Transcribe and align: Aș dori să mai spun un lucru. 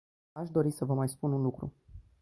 Aș 0.31 0.49
dori 0.49 0.69
să 0.71 0.85
mai 0.85 1.09
spun 1.09 1.31
un 1.31 1.41
lucru. 1.41 1.73